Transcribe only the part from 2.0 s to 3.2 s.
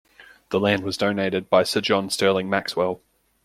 Stirling-Maxwell.